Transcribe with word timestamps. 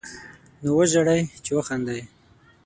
نو 0.61 0.69
وژاړئ، 0.77 1.21
چې 1.43 1.51
وخاندئ 1.57 2.01